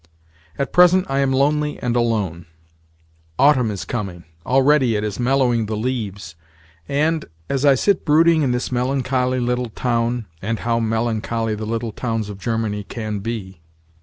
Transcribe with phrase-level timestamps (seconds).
[0.57, 2.47] At present I am lonely and alone.
[3.37, 6.33] Autumn is coming—already it is mellowing the leaves;
[6.89, 11.91] and, as I sit brooding in this melancholy little town (and how melancholy the little
[11.91, 13.61] towns of Germany can be!)